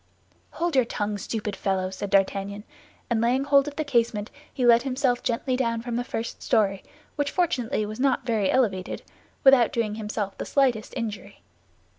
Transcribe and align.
"Hold 0.53 0.75
your 0.75 0.83
tongue, 0.83 1.19
stupid 1.19 1.55
fellow," 1.55 1.91
said 1.91 2.09
D'Artagnan; 2.09 2.63
and 3.07 3.21
laying 3.21 3.43
hold 3.43 3.67
of 3.67 3.75
the 3.75 3.83
casement, 3.83 4.31
he 4.51 4.65
let 4.65 4.81
himself 4.81 5.21
gently 5.21 5.55
down 5.55 5.83
from 5.83 5.95
the 5.95 6.03
first 6.03 6.41
story, 6.41 6.81
which 7.17 7.29
fortunately 7.29 7.85
was 7.85 7.99
not 7.99 8.25
very 8.25 8.49
elevated, 8.49 9.03
without 9.43 9.71
doing 9.71 9.93
himself 9.93 10.35
the 10.39 10.45
slightest 10.47 10.95
injury. 10.97 11.43